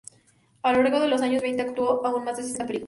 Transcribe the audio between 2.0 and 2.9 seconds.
en más de sesenta películas.